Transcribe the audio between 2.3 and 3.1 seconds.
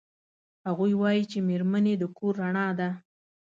رڼا ده